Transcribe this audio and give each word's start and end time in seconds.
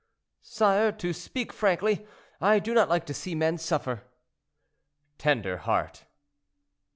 "Sire, 0.41 0.91
to 0.93 1.13
speak 1.13 1.53
frankly, 1.53 2.07
I 2.41 2.57
do 2.57 2.73
not 2.73 2.89
like 2.89 3.05
to 3.05 3.13
see 3.13 3.35
men 3.35 3.59
suffer." 3.59 4.01
"Tender 5.19 5.57
heart." 5.57 6.05